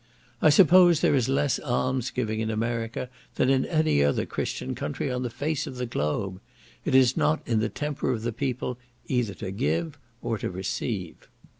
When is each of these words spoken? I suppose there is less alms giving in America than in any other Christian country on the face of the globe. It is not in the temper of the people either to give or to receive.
I 0.41 0.49
suppose 0.49 1.01
there 1.01 1.13
is 1.13 1.29
less 1.29 1.59
alms 1.59 2.09
giving 2.09 2.39
in 2.39 2.49
America 2.49 3.07
than 3.35 3.51
in 3.51 3.65
any 3.67 4.03
other 4.03 4.25
Christian 4.25 4.73
country 4.73 5.11
on 5.11 5.21
the 5.21 5.29
face 5.29 5.67
of 5.67 5.75
the 5.75 5.85
globe. 5.85 6.41
It 6.85 6.95
is 6.95 7.15
not 7.15 7.47
in 7.47 7.59
the 7.59 7.69
temper 7.69 8.11
of 8.11 8.23
the 8.23 8.33
people 8.33 8.79
either 9.05 9.35
to 9.35 9.51
give 9.51 9.99
or 10.23 10.39
to 10.39 10.49
receive. 10.49 11.27